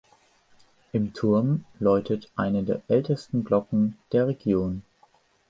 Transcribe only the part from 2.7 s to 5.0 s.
ältesten Glocken der Region.